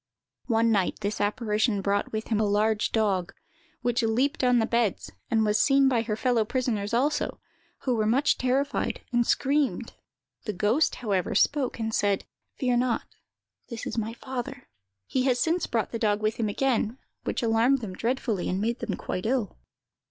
"One 0.47 0.71
night 0.71 0.97
this 1.01 1.21
apparition 1.21 1.79
brought 1.79 2.11
with 2.11 2.29
him 2.29 2.39
a 2.39 2.43
large 2.49 2.91
dog, 2.91 3.35
which 3.83 4.01
leaped 4.01 4.43
on 4.43 4.57
the 4.57 4.65
beds, 4.65 5.11
and 5.29 5.45
was 5.45 5.59
seen 5.59 5.87
by 5.87 6.01
her 6.01 6.15
fellow 6.15 6.43
prisoners 6.43 6.91
also, 6.91 7.39
who 7.81 7.93
were 7.93 8.07
much 8.07 8.39
terrified, 8.39 9.01
and 9.11 9.27
screamed. 9.27 9.93
The 10.45 10.53
ghost, 10.53 10.95
however, 10.95 11.35
spoke, 11.35 11.77
and 11.77 11.93
said, 11.93 12.25
'Fear 12.55 12.77
not; 12.77 13.05
this 13.69 13.85
is 13.85 13.95
my 13.95 14.15
father.' 14.15 14.67
He 15.05 15.25
had 15.25 15.37
since 15.37 15.67
brought 15.67 15.91
the 15.91 15.99
dog 15.99 16.19
with 16.23 16.37
him 16.37 16.49
again, 16.49 16.97
which 17.23 17.43
alarmed 17.43 17.81
them 17.81 17.93
dreadfully, 17.93 18.49
and 18.49 18.59
made 18.59 18.79
them 18.79 18.97
quite 18.97 19.27
ill. 19.27 19.55